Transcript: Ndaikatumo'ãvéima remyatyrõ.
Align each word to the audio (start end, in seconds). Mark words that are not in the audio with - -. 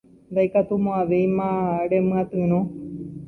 Ndaikatumo'ãvéima 0.31 1.47
remyatyrõ. 1.91 2.59